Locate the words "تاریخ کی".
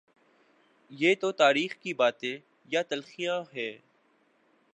1.31-1.93